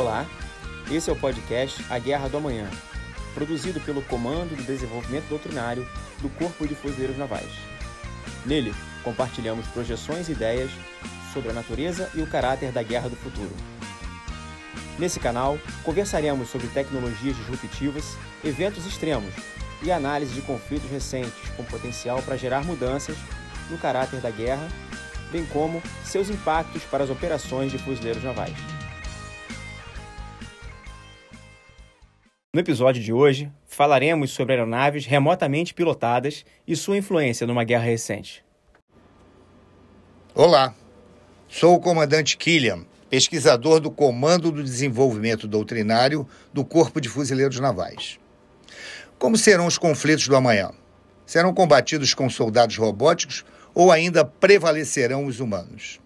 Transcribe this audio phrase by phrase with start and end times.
[0.00, 0.26] Olá,
[0.90, 2.66] esse é o podcast A Guerra do Amanhã,
[3.34, 5.86] produzido pelo Comando do Desenvolvimento Doutrinário
[6.22, 7.52] do Corpo de Fuzileiros Navais.
[8.46, 8.74] Nele,
[9.04, 10.70] compartilhamos projeções e ideias
[11.34, 13.54] sobre a natureza e o caráter da guerra do futuro.
[14.98, 19.34] Nesse canal, conversaremos sobre tecnologias disruptivas, eventos extremos
[19.82, 23.18] e análise de conflitos recentes com potencial para gerar mudanças
[23.68, 24.66] no caráter da guerra,
[25.30, 28.79] bem como seus impactos para as operações de fuzileiros navais.
[32.52, 38.44] No episódio de hoje, falaremos sobre aeronaves remotamente pilotadas e sua influência numa guerra recente.
[40.34, 40.74] Olá,
[41.48, 48.18] sou o comandante Killian, pesquisador do Comando do Desenvolvimento Doutrinário do Corpo de Fuzileiros Navais.
[49.16, 50.72] Como serão os conflitos do amanhã?
[51.24, 56.00] Serão combatidos com soldados robóticos ou ainda prevalecerão os humanos?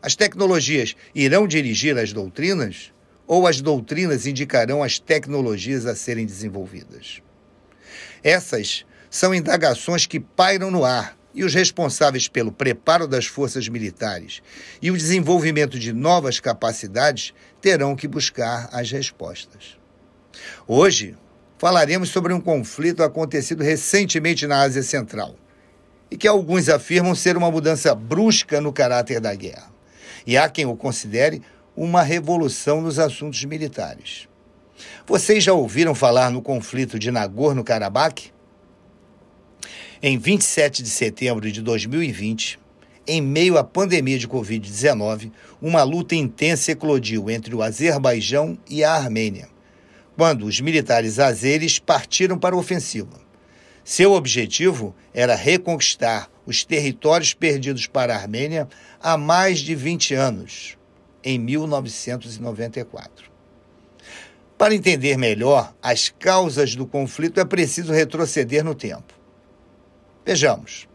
[0.00, 2.93] As tecnologias irão dirigir as doutrinas
[3.26, 7.22] ou as doutrinas indicarão as tecnologias a serem desenvolvidas?
[8.22, 14.40] Essas são indagações que pairam no ar e os responsáveis pelo preparo das forças militares
[14.80, 19.76] e o desenvolvimento de novas capacidades terão que buscar as respostas.
[20.66, 21.16] Hoje,
[21.58, 25.34] falaremos sobre um conflito acontecido recentemente na Ásia Central
[26.10, 29.72] e que alguns afirmam ser uma mudança brusca no caráter da guerra.
[30.26, 31.42] E há quem o considere
[31.76, 34.28] uma revolução nos assuntos militares.
[35.06, 38.32] Vocês já ouviram falar no conflito de Nagorno-Karabakh?
[40.02, 42.58] Em 27 de setembro de 2020,
[43.06, 45.30] em meio à pandemia de Covid-19,
[45.60, 49.48] uma luta intensa eclodiu entre o Azerbaijão e a Armênia,
[50.16, 53.22] quando os militares azeres partiram para a ofensiva.
[53.82, 58.68] Seu objetivo era reconquistar os territórios perdidos para a Armênia
[59.02, 60.76] há mais de 20 anos
[61.24, 63.32] em 1994.
[64.58, 69.14] Para entender melhor as causas do conflito, é preciso retroceder no tempo.
[70.24, 70.86] Vejamos.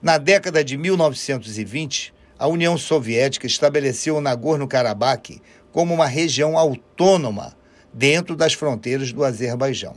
[0.00, 5.42] Na década de 1920, a União Soviética estabeleceu o Nagorno-Karabakh
[5.72, 7.56] como uma região autônoma
[7.92, 9.94] dentro das fronteiras do Azerbaijão.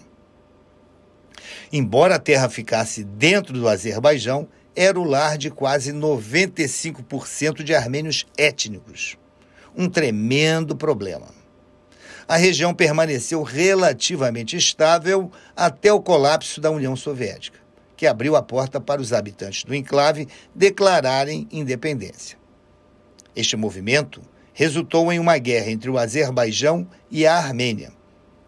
[1.71, 8.25] Embora a terra ficasse dentro do Azerbaijão, era o lar de quase 95% de armênios
[8.37, 9.17] étnicos
[9.75, 11.27] um tremendo problema.
[12.27, 17.59] A região permaneceu relativamente estável até o colapso da União Soviética,
[17.97, 22.37] que abriu a porta para os habitantes do enclave declararem independência.
[23.35, 24.21] Este movimento
[24.53, 27.91] resultou em uma guerra entre o Azerbaijão e a Armênia,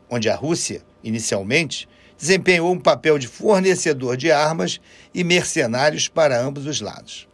[0.09, 4.79] onde a Rússia, inicialmente, desempenhou um papel de fornecedor de armas
[5.13, 7.27] e mercenários para ambos os lados.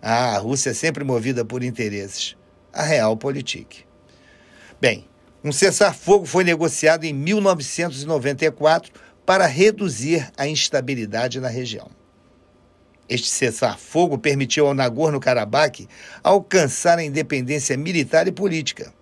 [0.00, 2.36] Ah, a Rússia é sempre movida por interesses
[2.72, 3.84] a Realpolitik.
[4.80, 5.06] Bem,
[5.44, 8.92] um cessar-fogo foi negociado em 1994
[9.26, 11.90] para reduzir a instabilidade na região.
[13.08, 15.86] Este cessar-fogo permitiu ao Nagorno-Karabakh
[16.22, 18.92] alcançar a independência militar e política,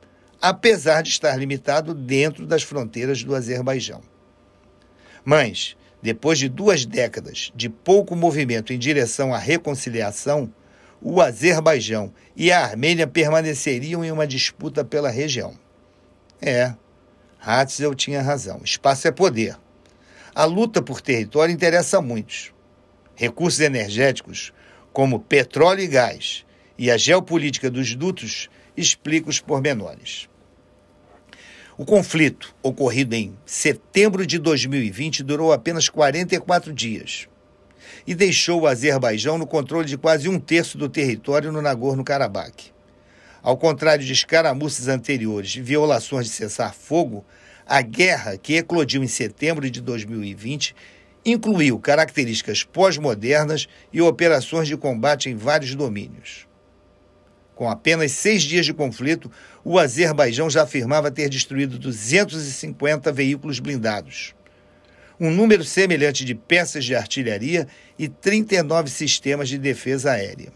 [0.41, 4.01] apesar de estar limitado dentro das fronteiras do Azerbaijão.
[5.25, 10.53] Mas, depois de duas décadas de pouco movimento em direção à reconciliação,
[11.03, 15.59] o Azerbaijão e a Armênia permaneceriam em uma disputa pela região.
[16.41, 16.75] É,
[17.41, 18.61] Hatzel tinha razão.
[18.63, 19.57] Espaço é poder.
[20.35, 22.53] A luta por território interessa a muitos.
[23.15, 24.53] Recursos energéticos,
[24.93, 26.45] como petróleo e gás,
[26.79, 30.29] e a geopolítica dos dutos explica os pormenores.
[31.77, 37.29] O conflito, ocorrido em setembro de 2020, durou apenas 44 dias
[38.07, 42.73] e deixou o Azerbaijão no controle de quase um terço do território no Nagorno-Karabakh.
[43.43, 47.25] Ao contrário de escaramuças anteriores e violações de cessar-fogo,
[47.67, 50.75] a guerra, que eclodiu em setembro de 2020,
[51.25, 56.47] incluiu características pós-modernas e operações de combate em vários domínios.
[57.55, 59.31] Com apenas seis dias de conflito,
[59.63, 64.35] o Azerbaijão já afirmava ter destruído 250 veículos blindados
[65.21, 67.69] um número semelhante de peças de artilharia
[67.99, 70.51] e 39 sistemas de defesa aérea.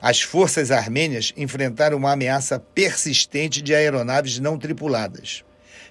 [0.00, 5.44] As forças armênias enfrentaram uma ameaça persistente de aeronaves não tripuladas,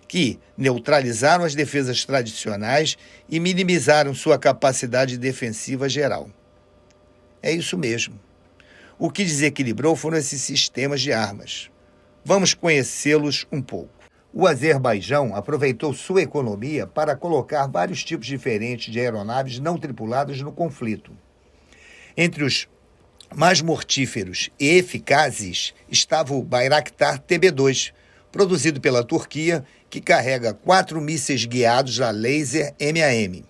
[0.06, 2.98] que neutralizaram as defesas tradicionais
[3.30, 6.30] e minimizaram sua capacidade defensiva geral.
[7.42, 8.20] É isso mesmo.
[9.00, 11.72] O que desequilibrou foram esses sistemas de armas.
[12.24, 14.01] Vamos conhecê-los um pouco.
[14.34, 20.54] O Azerbaijão aproveitou sua economia para colocar vários tipos diferentes de aeronaves não tripuladas no
[20.54, 21.12] conflito.
[22.16, 22.66] Entre os
[23.36, 27.92] mais mortíferos e eficazes estava o Bayraktar TB2,
[28.32, 33.44] produzido pela Turquia, que carrega quatro mísseis guiados a laser MAM.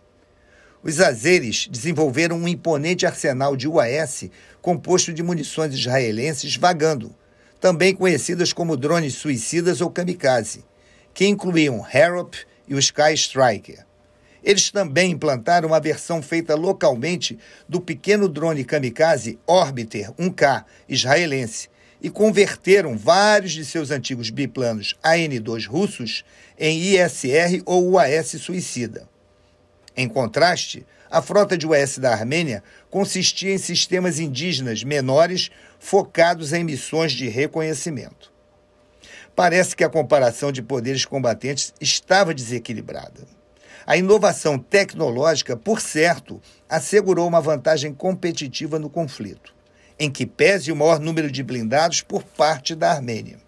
[0.81, 4.31] Os azeres desenvolveram um imponente arsenal de UAS
[4.63, 7.13] composto de munições israelenses vagando,
[7.59, 10.65] também conhecidas como drones suicidas ou kamikaze,
[11.13, 12.35] que incluíam Harop
[12.67, 13.85] e o Sky Striker.
[14.43, 17.37] Eles também implantaram uma versão feita localmente
[17.69, 21.69] do pequeno drone kamikaze Orbiter 1K israelense
[22.01, 26.25] e converteram vários de seus antigos biplanos AN-2 russos
[26.57, 29.07] em ISR ou UAS suicida.
[29.95, 36.63] Em contraste, a frota de UAS da Armênia consistia em sistemas indígenas menores focados em
[36.63, 38.31] missões de reconhecimento.
[39.35, 43.27] Parece que a comparação de poderes combatentes estava desequilibrada.
[43.85, 49.53] A inovação tecnológica, por certo, assegurou uma vantagem competitiva no conflito,
[49.97, 53.39] em que pese o maior número de blindados por parte da Armênia.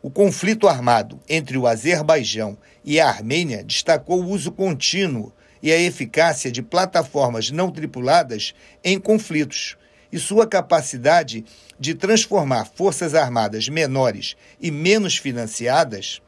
[0.00, 5.32] O conflito armado entre o Azerbaijão e a Armênia destacou o uso contínuo
[5.62, 8.54] e a eficácia de plataformas não tripuladas
[8.84, 9.78] em conflitos
[10.14, 11.44] e sua capacidade
[11.76, 16.22] de transformar forças armadas menores e menos financiadas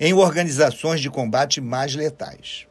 [0.00, 2.66] em organizações de combate mais letais.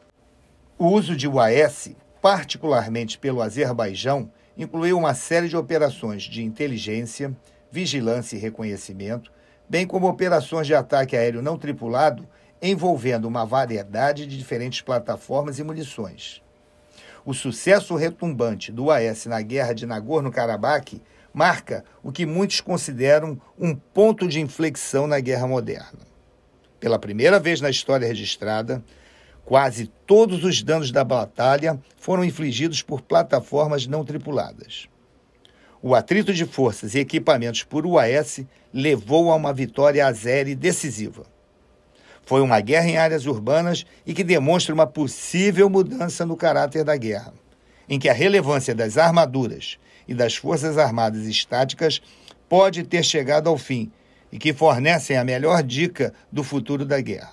[0.76, 1.90] O uso de UAS,
[2.20, 4.28] particularmente pelo Azerbaijão,
[4.58, 7.32] incluiu uma série de operações de inteligência,
[7.70, 9.30] vigilância e reconhecimento,
[9.68, 12.28] bem como operações de ataque aéreo não tripulado
[12.60, 16.42] envolvendo uma variedade de diferentes plataformas e munições.
[17.24, 21.00] O sucesso retumbante do UAS na guerra de Nagorno-Karabakh
[21.32, 26.00] marca o que muitos consideram um ponto de inflexão na guerra moderna.
[26.78, 28.82] Pela primeira vez na história registrada,
[29.44, 34.88] quase todos os danos da batalha foram infligidos por plataformas não tripuladas.
[35.82, 38.40] O atrito de forças e equipamentos por UAS
[38.72, 41.24] levou a uma vitória azeri decisiva.
[42.30, 46.96] Foi uma guerra em áreas urbanas e que demonstra uma possível mudança no caráter da
[46.96, 47.34] guerra,
[47.88, 52.00] em que a relevância das armaduras e das forças armadas estáticas
[52.48, 53.90] pode ter chegado ao fim
[54.30, 57.32] e que fornecem a melhor dica do futuro da guerra.